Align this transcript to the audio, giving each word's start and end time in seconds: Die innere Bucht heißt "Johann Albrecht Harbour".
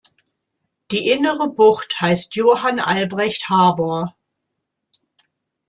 Die 0.89 1.09
innere 1.11 1.47
Bucht 1.47 2.01
heißt 2.01 2.33
"Johann 2.35 2.79
Albrecht 2.79 3.49
Harbour". 3.49 4.15